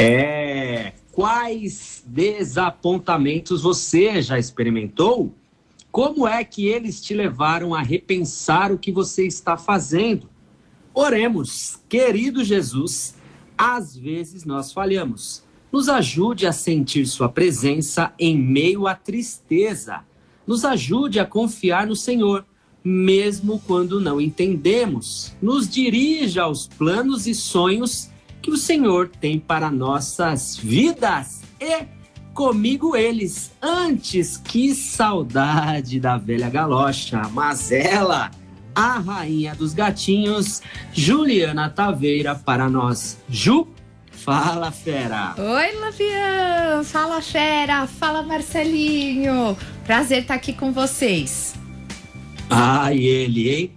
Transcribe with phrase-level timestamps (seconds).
[0.00, 0.92] É.
[1.10, 5.34] Quais desapontamentos você já experimentou?
[5.90, 10.30] Como é que eles te levaram a repensar o que você está fazendo?
[10.94, 13.16] Oremos, querido Jesus,
[13.56, 15.42] às vezes nós falhamos.
[15.72, 20.04] Nos ajude a sentir Sua presença em meio à tristeza.
[20.46, 22.46] Nos ajude a confiar no Senhor,
[22.84, 25.34] mesmo quando não entendemos.
[25.42, 28.10] Nos dirija aos planos e sonhos
[28.48, 31.84] que o Senhor tem para nossas vidas e
[32.32, 33.52] comigo eles.
[33.60, 38.30] Antes, que saudade da velha galocha, mas ela,
[38.74, 40.62] a rainha dos gatinhos,
[40.94, 43.18] Juliana Taveira para nós.
[43.28, 43.68] Ju,
[44.10, 45.34] fala fera.
[45.36, 49.58] Oi, Lavian, fala fera, fala Marcelinho.
[49.84, 51.54] Prazer estar aqui com vocês.
[52.48, 53.72] Ai, ele, hein?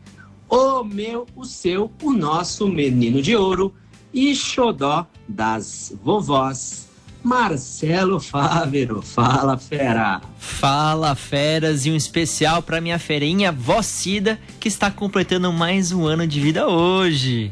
[0.47, 3.75] O meu, o seu, o nosso menino de ouro
[4.14, 6.90] e xodó das vovós.
[7.23, 10.22] Marcelo Fávero, fala fera.
[10.40, 16.26] Fala feras e um especial para minha ferinha Vocida que está completando mais um ano
[16.26, 17.52] de vida hoje.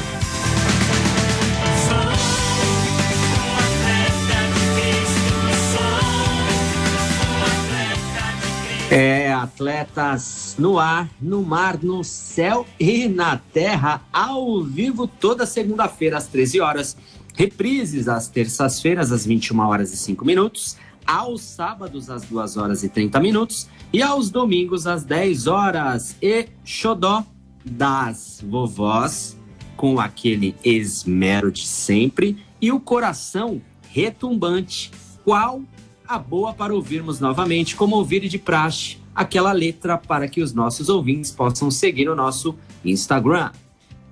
[8.92, 16.18] É, atletas no ar, no mar, no céu e na terra, ao vivo toda segunda-feira
[16.18, 16.98] às 13 horas.
[17.36, 20.76] Reprises às terças-feiras às 21 horas e 5 minutos,
[21.10, 26.16] aos sábados às 2 horas e 30 minutos e aos domingos às 10 horas.
[26.22, 27.26] E xodó
[27.66, 29.36] das vovós,
[29.76, 33.60] com aquele esmero de sempre e o coração
[33.90, 34.92] retumbante.
[35.24, 35.64] Qual
[36.08, 40.90] a boa para ouvirmos novamente, como ouvir de praxe, aquela letra para que os nossos
[40.90, 42.56] ouvintes possam seguir o nosso
[42.86, 43.52] Instagram.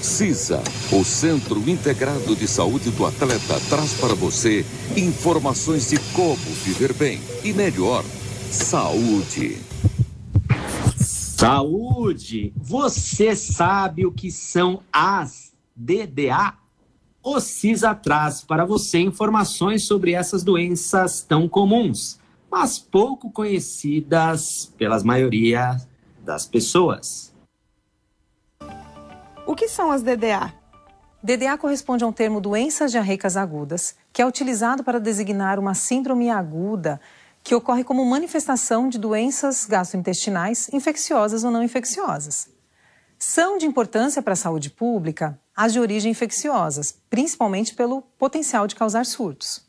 [0.00, 0.62] CISA,
[0.92, 4.64] o Centro Integrado de Saúde do Atleta, traz para você
[4.96, 8.04] informações de como viver bem e melhor.
[8.50, 9.58] Saúde.
[10.96, 12.52] Saúde!
[12.56, 16.65] Você sabe o que são as DDA?
[17.28, 25.02] O CISA traz para você informações sobre essas doenças tão comuns, mas pouco conhecidas pela
[25.02, 25.76] maioria
[26.20, 27.34] das pessoas.
[29.44, 30.54] O que são as DDA?
[31.20, 36.30] DDA corresponde a um termo doenças diarreicas agudas, que é utilizado para designar uma síndrome
[36.30, 37.00] aguda
[37.42, 42.54] que ocorre como manifestação de doenças gastrointestinais infecciosas ou não infecciosas.
[43.18, 48.74] São de importância para a saúde pública as de origem infecciosas, principalmente pelo potencial de
[48.74, 49.64] causar surtos.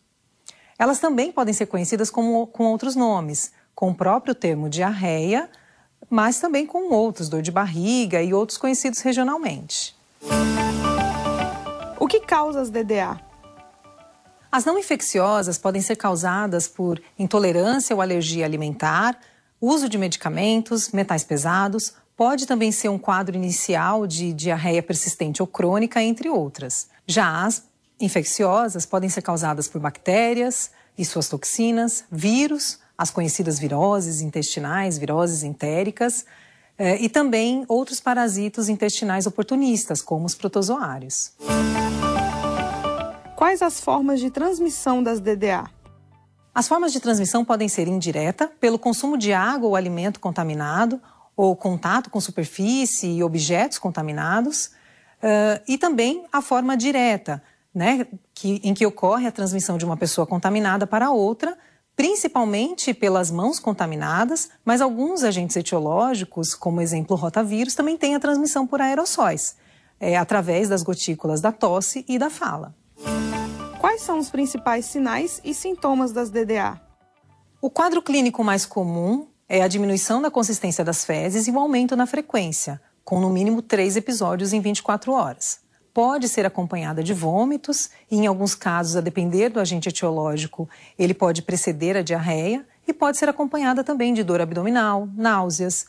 [0.77, 5.49] Elas também podem ser conhecidas como, com outros nomes, com o próprio termo diarreia,
[6.09, 9.95] mas também com outros, dor de barriga e outros conhecidos regionalmente.
[11.99, 13.19] O que causa as DDA?
[14.51, 19.19] As não infecciosas podem ser causadas por intolerância ou alergia alimentar,
[19.59, 25.47] uso de medicamentos, metais pesados, pode também ser um quadro inicial de diarreia persistente ou
[25.47, 26.87] crônica, entre outras.
[27.05, 27.63] Já as
[27.99, 35.43] infecciosas podem ser causadas por bactérias e suas toxinas, vírus, as conhecidas viroses intestinais, viroses
[35.43, 36.25] entéricas,
[36.79, 41.33] eh, e também outros parasitos intestinais oportunistas, como os protozoários.
[43.35, 45.69] Quais as formas de transmissão das DDA?
[46.53, 50.99] As formas de transmissão podem ser indireta, pelo consumo de água ou alimento contaminado,
[51.37, 54.71] ou contato com superfície e objetos contaminados,
[55.21, 57.43] uh, e também a forma direta,
[57.73, 61.55] né, que, em que ocorre a transmissão de uma pessoa contaminada para outra,
[61.95, 68.19] principalmente pelas mãos contaminadas, mas alguns agentes etiológicos, como exemplo o rotavírus, também têm a
[68.19, 69.55] transmissão por aerossóis,
[69.99, 72.75] é, através das gotículas da tosse e da fala.
[73.79, 76.81] Quais são os principais sinais e sintomas das DDA?
[77.61, 81.95] O quadro clínico mais comum é a diminuição da consistência das fezes e o aumento
[81.95, 85.59] na frequência, com no mínimo três episódios em 24 horas.
[85.93, 91.13] Pode ser acompanhada de vômitos e, em alguns casos, a depender do agente etiológico, ele
[91.13, 95.87] pode preceder a diarreia e pode ser acompanhada também de dor abdominal, náuseas,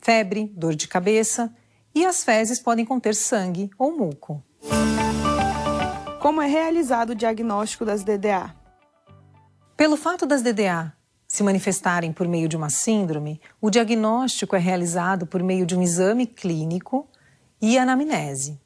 [0.00, 1.54] febre, dor de cabeça
[1.94, 4.42] e as fezes podem conter sangue ou muco.
[6.20, 8.54] Como é realizado o diagnóstico das DDA?
[9.76, 10.92] Pelo fato das DDA
[11.34, 15.82] se manifestarem por meio de uma síndrome, o diagnóstico é realizado por meio de um
[15.82, 17.08] exame clínico
[17.60, 18.56] e anamnese.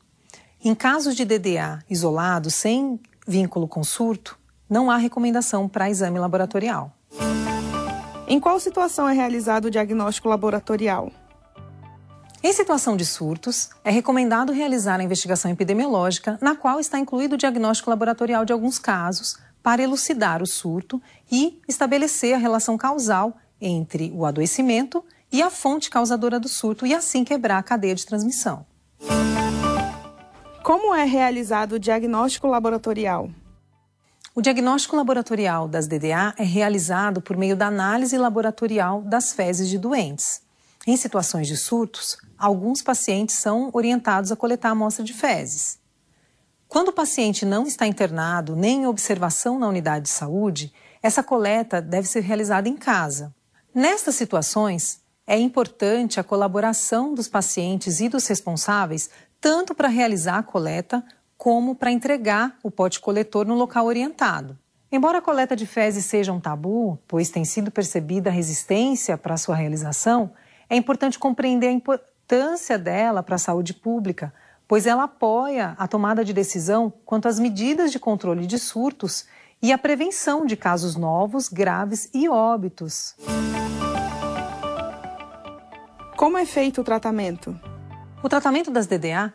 [0.63, 4.39] Em casos de DDA isolado, sem vínculo com surto,
[4.69, 6.93] não há recomendação para exame laboratorial.
[8.27, 11.11] Em qual situação é realizado o diagnóstico laboratorial?
[12.43, 17.39] Em situação de surtos, é recomendado realizar a investigação epidemiológica, na qual está incluído o
[17.39, 21.01] diagnóstico laboratorial de alguns casos, para elucidar o surto
[21.31, 26.95] e estabelecer a relação causal entre o adoecimento e a fonte causadora do surto e
[26.95, 28.65] assim quebrar a cadeia de transmissão.
[30.63, 33.31] Como é realizado o diagnóstico laboratorial?
[34.35, 39.79] O diagnóstico laboratorial das DDA é realizado por meio da análise laboratorial das fezes de
[39.79, 40.43] doentes.
[40.87, 45.79] Em situações de surtos, alguns pacientes são orientados a coletar amostra de fezes.
[46.69, 50.71] Quando o paciente não está internado nem em observação na unidade de saúde,
[51.03, 53.35] essa coleta deve ser realizada em casa.
[53.75, 59.09] Nestas situações, é importante a colaboração dos pacientes e dos responsáveis,
[59.41, 61.03] tanto para realizar a coleta
[61.39, 64.59] como para entregar o pote coletor no local orientado.
[64.93, 69.55] Embora a coleta de fezes seja um tabu, pois tem sido percebida resistência para sua
[69.55, 70.33] realização,
[70.69, 74.35] é importante compreender a importância dela para a saúde pública,
[74.69, 79.25] pois ela apoia a tomada de decisão quanto às medidas de controle de surtos
[79.63, 83.17] e a prevenção de casos novos, graves e óbitos.
[86.17, 87.59] Como é feito o tratamento?
[88.23, 89.33] O tratamento das DDA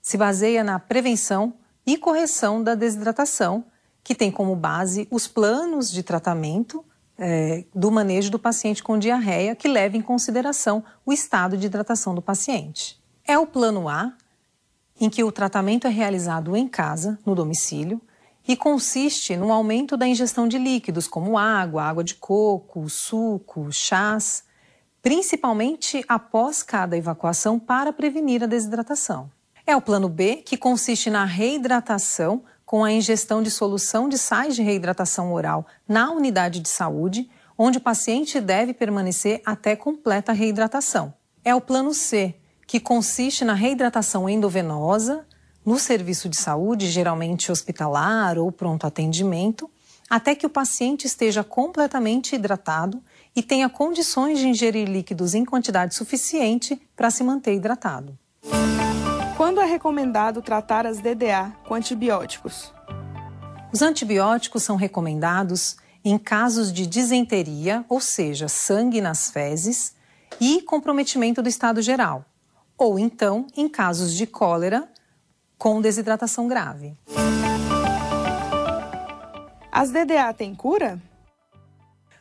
[0.00, 3.64] se baseia na prevenção e correção da desidratação,
[4.04, 6.84] que tem como base os planos de tratamento
[7.18, 12.14] é, do manejo do paciente com diarreia, que leva em consideração o estado de hidratação
[12.14, 13.02] do paciente.
[13.26, 14.12] É o plano A,
[15.00, 18.00] em que o tratamento é realizado em casa, no domicílio,
[18.46, 24.44] e consiste no aumento da ingestão de líquidos como água, água de coco, suco, chás,
[25.02, 29.30] principalmente após cada evacuação para prevenir a desidratação.
[29.66, 34.56] É o plano B, que consiste na reidratação com a ingestão de solução de sais
[34.56, 41.12] de reidratação oral na unidade de saúde, onde o paciente deve permanecer até completa reidratação.
[41.44, 42.34] É o plano C,
[42.68, 45.26] que consiste na reidratação endovenosa
[45.64, 49.70] no serviço de saúde, geralmente hospitalar ou pronto atendimento,
[50.08, 53.02] até que o paciente esteja completamente hidratado
[53.34, 58.18] e tenha condições de ingerir líquidos em quantidade suficiente para se manter hidratado.
[59.34, 62.70] Quando é recomendado tratar as DDA com antibióticos?
[63.72, 69.96] Os antibióticos são recomendados em casos de disenteria, ou seja, sangue nas fezes,
[70.38, 72.24] e comprometimento do estado geral,
[72.78, 74.88] ou então em casos de cólera
[75.58, 76.96] com desidratação grave.
[79.70, 81.00] As DDA têm cura?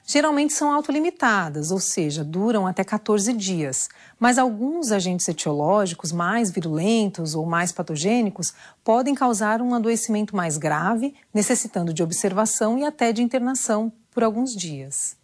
[0.08, 3.90] geralmente são autolimitadas, ou seja, duram até 14 dias.
[4.18, 8.54] Mas alguns agentes etiológicos mais virulentos ou mais patogênicos
[8.86, 14.56] podem causar um adoecimento mais grave, necessitando de observação e até de internação por alguns
[14.56, 15.18] dias.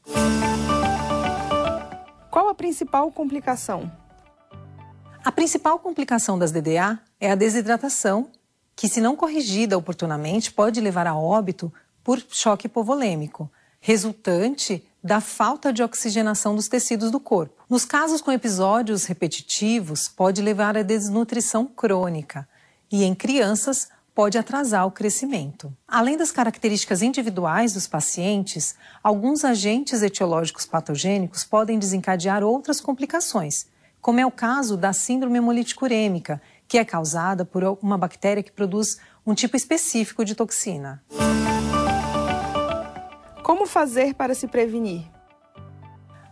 [2.30, 4.03] Qual a principal complicação?
[5.24, 8.28] A principal complicação das DDA é a desidratação,
[8.76, 11.72] que, se não corrigida oportunamente, pode levar a óbito
[12.04, 13.50] por choque hipovolêmico
[13.80, 17.64] resultante da falta de oxigenação dos tecidos do corpo.
[17.70, 22.48] Nos casos com episódios repetitivos, pode levar à desnutrição crônica
[22.92, 25.76] e, em crianças, pode atrasar o crescimento.
[25.88, 33.68] Além das características individuais dos pacientes, alguns agentes etiológicos patogênicos podem desencadear outras complicações,
[34.04, 38.52] como é o caso da síndrome hemolítica urêmica, que é causada por uma bactéria que
[38.52, 41.02] produz um tipo específico de toxina.
[43.42, 45.10] Como fazer para se prevenir?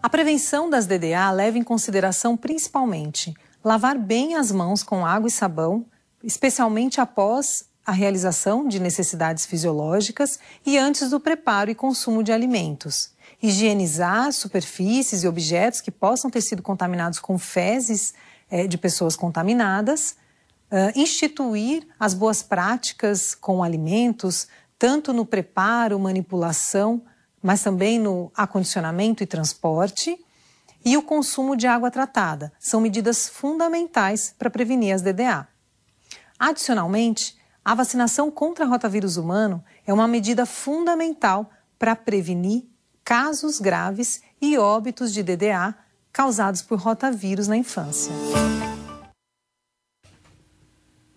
[0.04, 5.32] A prevenção das DDA leva em consideração principalmente lavar bem as mãos com água e
[5.32, 5.86] sabão,
[6.22, 13.11] especialmente após a realização de necessidades fisiológicas e antes do preparo e consumo de alimentos.
[13.42, 18.14] Higienizar superfícies e objetos que possam ter sido contaminados com fezes
[18.50, 20.16] é, de pessoas contaminadas.
[20.72, 24.48] Uh, instituir as boas práticas com alimentos,
[24.80, 27.04] tanto no preparo, manipulação,
[27.42, 30.18] mas também no acondicionamento e transporte,
[30.84, 32.52] e o consumo de água tratada.
[32.60, 35.48] São medidas fundamentais para prevenir as DDA.
[36.40, 42.71] Adicionalmente, a vacinação contra rotavírus humano é uma medida fundamental para prevenir
[43.04, 45.76] casos graves e óbitos de DDA
[46.12, 48.12] causados por rotavírus na infância.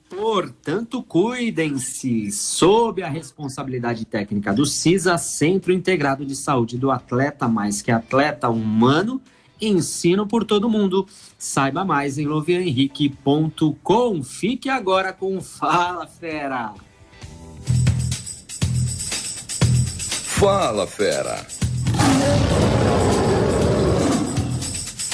[0.09, 2.31] Portanto, cuidem-se.
[2.31, 8.49] Sob a responsabilidade técnica do CISA, Centro Integrado de Saúde do Atleta Mais que Atleta
[8.49, 9.21] Humano,
[9.61, 11.07] ensino por todo mundo.
[11.39, 14.23] Saiba mais em lovianhenrique.com.
[14.23, 16.75] Fique agora com Fala Fera.
[20.39, 21.64] Fala Fera.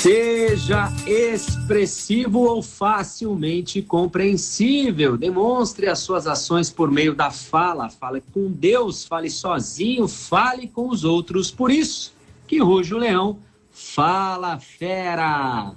[0.00, 5.18] Seja expressivo ou facilmente compreensível.
[5.18, 7.90] Demonstre as suas ações por meio da fala.
[7.90, 11.50] Fale com Deus, fale sozinho, fale com os outros.
[11.50, 12.14] Por isso
[12.48, 13.38] que ruge o leão,
[13.70, 15.74] fala fera.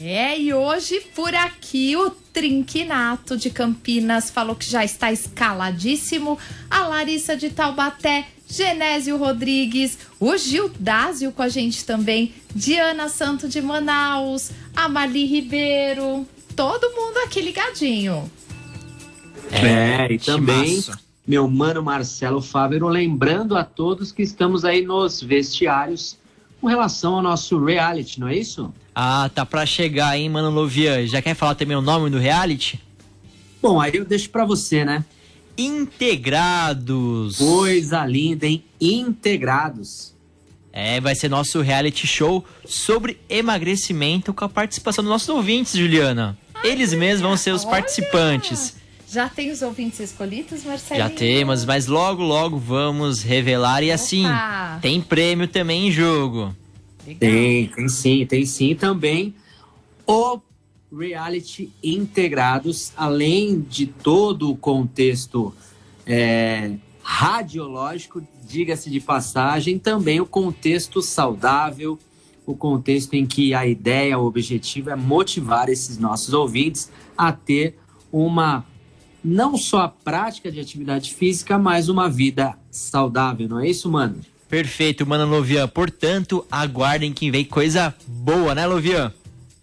[0.00, 6.36] É, e hoje por aqui o Trinquinato de Campinas falou que já está escaladíssimo.
[6.68, 13.62] A Larissa de Taubaté Genésio Rodrigues, o Gildásio com a gente também, Diana Santo de
[13.62, 18.30] Manaus, a Marli Ribeiro, todo mundo aqui ligadinho.
[19.50, 20.84] É, é e também
[21.26, 26.18] meu mano Marcelo Fávero, lembrando a todos que estamos aí nos vestiários
[26.60, 28.70] com relação ao nosso reality, não é isso?
[28.94, 31.06] Ah, tá pra chegar, hein, mano Lovian?
[31.06, 32.78] Já quer falar também o nome do reality?
[33.62, 35.02] Bom, aí eu deixo pra você, né?
[35.56, 37.36] Integrados.
[37.38, 38.64] Coisa linda, hein?
[38.80, 40.12] Integrados.
[40.72, 46.38] É, vai ser nosso reality show sobre emagrecimento com a participação dos nossos ouvintes, Juliana.
[46.54, 47.70] Ai, Eles mesmos vão ser os olha.
[47.72, 48.76] participantes.
[49.10, 50.98] Já tem os ouvintes escolhidos, Marcelo?
[50.98, 53.82] Já temos, mas logo, logo vamos revelar.
[53.82, 53.94] E Opa.
[53.94, 54.24] assim,
[54.80, 56.56] tem prêmio também em jogo.
[57.06, 57.18] Legal.
[57.20, 59.34] Tem, tem sim, tem sim também.
[60.06, 60.40] O
[60.96, 65.54] reality integrados, além de todo o contexto
[66.06, 66.72] é,
[67.02, 71.98] radiológico, diga-se de passagem, também o contexto saudável,
[72.44, 77.78] o contexto em que a ideia, o objetivo é motivar esses nossos ouvintes a ter
[78.10, 78.64] uma
[79.24, 84.16] não só a prática de atividade física, mas uma vida saudável, não é isso, mano?
[84.48, 85.68] Perfeito, mano Lovian.
[85.68, 89.12] Portanto, aguardem que vem coisa boa, né, Lovian?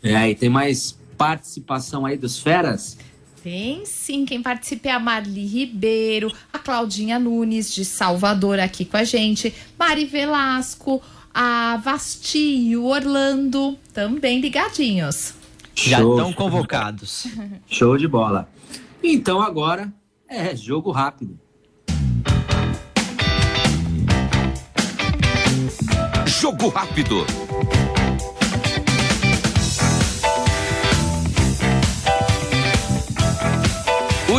[0.02, 2.98] É, e tem mais participação aí dos feras?
[3.44, 8.96] Tem sim, quem participa é a Marli Ribeiro, a Claudinha Nunes de Salvador aqui com
[8.96, 11.02] a gente, Mari Velasco,
[11.34, 15.34] a Vasti e o Orlando também ligadinhos.
[15.76, 17.28] Já estão convocados.
[17.68, 18.50] Show de bola.
[19.04, 19.92] Então agora
[20.28, 21.38] é jogo rápido.
[26.26, 27.26] Jogo rápido.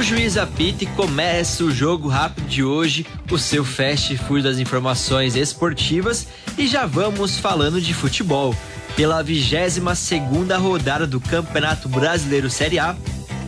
[0.01, 4.59] O juiz apita e começa o jogo rápido de hoje, o seu fast food das
[4.59, 6.27] informações esportivas
[6.57, 8.57] e já vamos falando de futebol.
[8.97, 12.97] Pela 22 segunda rodada do Campeonato Brasileiro Série A,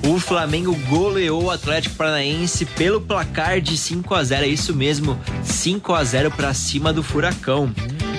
[0.07, 5.19] o Flamengo goleou o Atlético Paranaense pelo placar de 5 a 0, é isso mesmo,
[5.43, 7.75] 5 a 0 para cima do Furacão.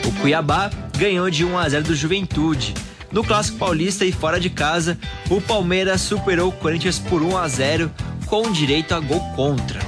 [0.07, 2.73] O Cuiabá ganhou de 1 a 0 do Juventude.
[3.11, 4.97] No Clássico Paulista e fora de casa,
[5.29, 7.91] o Palmeiras superou o Corinthians por 1 a 0
[8.33, 9.79] com direito a gol contra.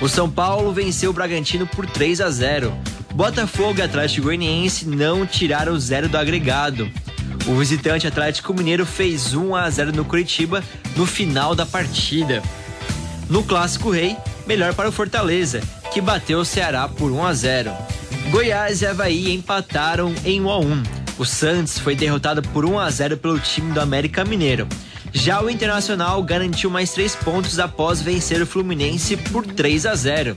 [0.00, 2.72] O São Paulo venceu o Bragantino por 3 a 0.
[3.12, 6.90] Botafogo e Atlético Goianiense não tiraram o zero do agregado.
[7.46, 10.64] O visitante Atlético Mineiro fez 1 a 0 no Curitiba
[10.96, 12.42] no final da partida.
[13.28, 14.16] No Clássico Rei,
[14.46, 15.60] melhor para o Fortaleza,
[15.92, 17.70] que bateu o Ceará por 1 a 0.
[18.30, 20.82] Goiás e Havaí empataram em 1 a 1.
[21.18, 24.66] O Santos foi derrotado por 1 a 0 pelo time do América Mineiro.
[25.12, 30.36] Já o Internacional garantiu mais três pontos após vencer o Fluminense por 3 a 0.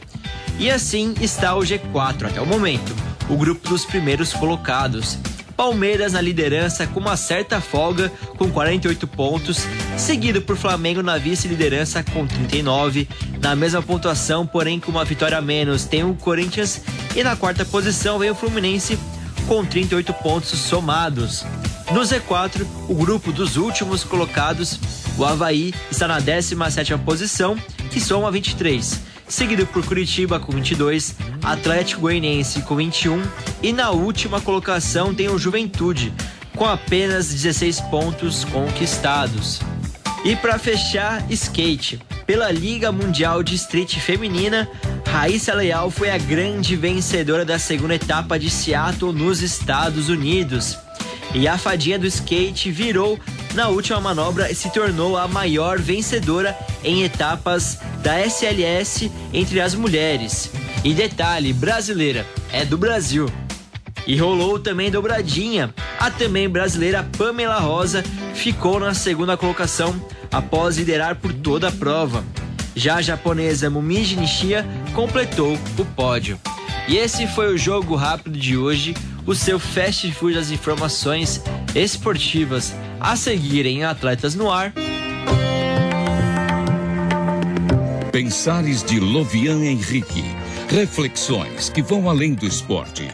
[0.60, 2.96] E assim está o G4 até o momento,
[3.29, 5.17] o grupo dos primeiros colocados.
[5.55, 9.65] Palmeiras na liderança com uma certa folga, com 48 pontos,
[9.98, 13.08] seguido por Flamengo na vice-liderança com 39.
[13.41, 16.82] Na mesma pontuação, porém com uma vitória a menos, tem o Corinthians
[17.15, 19.00] e na quarta posição vem o Fluminense
[19.48, 21.46] com 38 pontos somados.
[21.92, 24.80] No Z4, o grupo dos últimos colocados,
[25.18, 27.56] o Havaí está na 17ª posição,
[27.92, 33.22] que soma 23, seguido por Curitiba com 22, Atlético Goianiense com 21
[33.62, 36.12] e na última colocação tem o Juventude,
[36.56, 39.62] com apenas 16 pontos conquistados.
[40.24, 42.00] E para fechar, skate.
[42.25, 44.68] Pela Liga Mundial de Street Feminina,
[45.08, 50.80] Raíssa Leal foi a grande vencedora da segunda etapa de Seattle nos Estados Unidos.
[51.36, 53.20] E a fadinha do skate virou
[53.54, 59.75] na última manobra e se tornou a maior vencedora em etapas da SLS entre as
[59.75, 60.50] mulheres.
[60.82, 63.30] E detalhe, brasileira, é do Brasil.
[64.08, 65.74] E rolou também dobradinha.
[66.00, 68.01] A também brasileira Pamela Rosa
[68.34, 69.94] ficou na segunda colocação
[70.32, 72.24] após liderar por toda a prova.
[72.74, 76.39] Já a japonesa Mumiji Nishia completou o pódio.
[76.88, 81.41] E esse foi o jogo rápido de hoje o seu fast food das informações
[81.74, 84.73] esportivas a seguirem Atletas no Ar.
[88.12, 90.23] Pensares de Lovian Henrique.
[90.69, 93.08] Reflexões que vão além do esporte.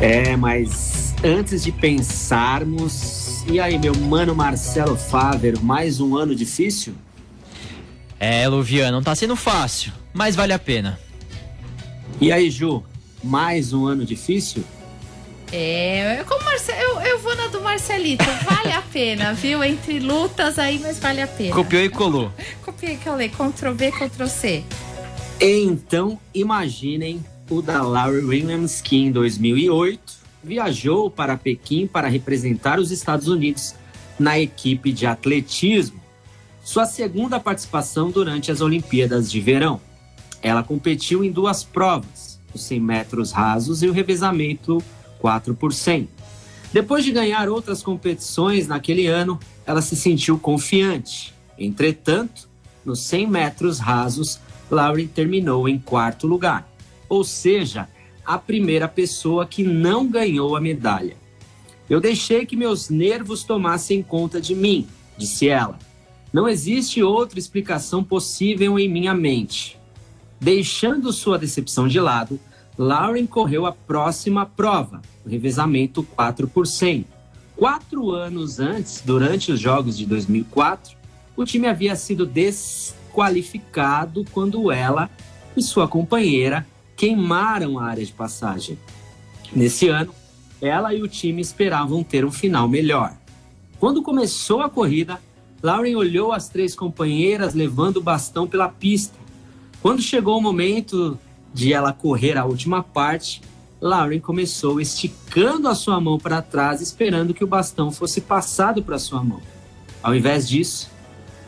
[0.00, 3.44] É, mas antes de pensarmos.
[3.46, 6.94] E aí, meu mano Marcelo Fávero, mais um ano difícil?
[8.18, 10.98] É, Luvian, não tá sendo fácil, mas vale a pena.
[12.20, 12.82] E aí, Ju,
[13.22, 14.64] mais um ano difícil?
[15.52, 16.72] É, eu, como Marce...
[16.72, 19.62] eu, eu vou na do Marcelito, vale a pena, viu?
[19.62, 21.54] Entre lutas aí, mas vale a pena.
[21.54, 22.32] Copiou e colou.
[22.64, 24.64] Copiei e colei, Ctrl V, Ctrl C.
[25.38, 30.00] Então, imaginem o da Laurie Williams, que em 2008
[30.42, 33.74] viajou para Pequim para representar os Estados Unidos
[34.18, 36.00] na equipe de atletismo.
[36.64, 39.80] Sua segunda participação durante as Olimpíadas de Verão.
[40.42, 44.82] Ela competiu em duas provas, os 100 metros rasos e o revezamento
[45.20, 46.08] 4 por 100.
[46.72, 51.32] Depois de ganhar outras competições naquele ano, ela se sentiu confiante.
[51.58, 52.48] Entretanto,
[52.84, 56.68] nos 100 metros rasos, Lauren terminou em quarto lugar,
[57.08, 57.88] ou seja,
[58.24, 61.16] a primeira pessoa que não ganhou a medalha.
[61.90, 65.78] Eu deixei que meus nervos tomassem conta de mim, disse ela.
[66.32, 69.78] Não existe outra explicação possível em minha mente.
[70.42, 72.40] Deixando sua decepção de lado,
[72.76, 77.06] Lauren correu a próxima prova, o revezamento 4 por 100.
[77.54, 80.96] Quatro anos antes, durante os Jogos de 2004,
[81.36, 85.08] o time havia sido desqualificado quando ela
[85.56, 88.76] e sua companheira queimaram a área de passagem.
[89.54, 90.12] Nesse ano,
[90.60, 93.16] ela e o time esperavam ter um final melhor.
[93.78, 95.20] Quando começou a corrida,
[95.62, 99.21] Lauren olhou as três companheiras levando o bastão pela pista
[99.82, 101.18] quando chegou o momento
[101.52, 103.42] de ela correr a última parte,
[103.80, 108.96] Lauren começou esticando a sua mão para trás, esperando que o bastão fosse passado para
[108.96, 109.40] sua mão.
[110.00, 110.88] Ao invés disso,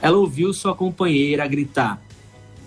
[0.02, 2.02] ela ouviu sua companheira gritar.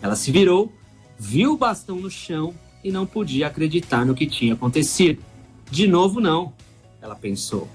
[0.01, 0.71] Ela se virou,
[1.19, 5.21] viu o bastão no chão e não podia acreditar no que tinha acontecido.
[5.69, 6.53] De novo, não,
[7.01, 7.67] ela pensou.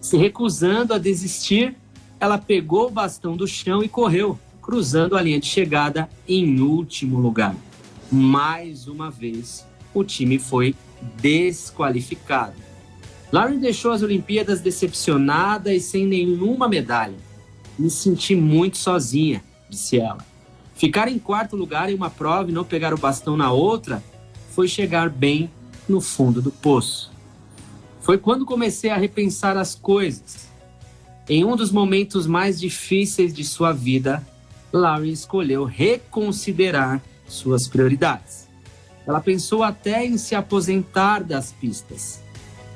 [0.00, 1.76] Se recusando a desistir,
[2.20, 7.20] ela pegou o bastão do chão e correu cruzando a linha de chegada em último
[7.20, 7.54] lugar.
[8.10, 10.74] Mais uma vez, o time foi
[11.20, 12.54] desqualificado.
[13.30, 17.16] Lauren deixou as Olimpíadas decepcionada e sem nenhuma medalha.
[17.78, 20.24] Me senti muito sozinha, disse ela.
[20.74, 24.02] Ficar em quarto lugar em uma prova e não pegar o bastão na outra
[24.52, 25.50] foi chegar bem
[25.86, 27.12] no fundo do poço.
[28.00, 30.48] Foi quando comecei a repensar as coisas.
[31.28, 34.24] Em um dos momentos mais difíceis de sua vida,
[34.76, 38.48] Laurie escolheu reconsiderar suas prioridades.
[39.06, 42.22] Ela pensou até em se aposentar das pistas.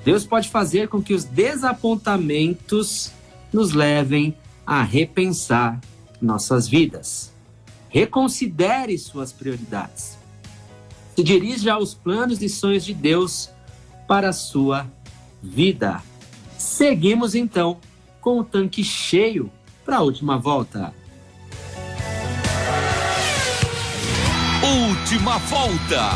[0.05, 3.11] Deus pode fazer com que os desapontamentos
[3.53, 5.81] nos levem a repensar
[6.21, 7.33] nossas vidas.
[7.89, 10.19] Reconsidere suas prioridades.
[11.17, 13.51] Se dirija aos planos e sonhos de Deus
[14.07, 14.87] para a sua
[15.43, 16.03] vida.
[16.57, 17.79] Seguimos então
[18.21, 19.51] com o tanque cheio
[19.85, 20.95] para a última volta.
[25.11, 26.11] Última volta.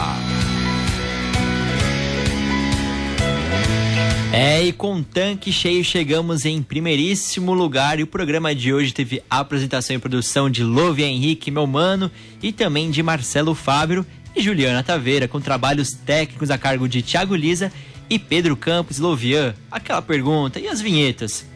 [4.31, 9.23] É, e com tanque cheio chegamos em primeiríssimo lugar e o programa de hoje teve
[9.31, 12.11] apresentação e produção de Lovia Henrique, meu mano,
[12.43, 14.05] e também de Marcelo Fábio
[14.37, 17.73] e Juliana Taveira, com trabalhos técnicos a cargo de Thiago Lisa
[18.11, 19.55] e Pedro Campos Lovian.
[19.71, 21.47] Aquela pergunta, e as vinhetas?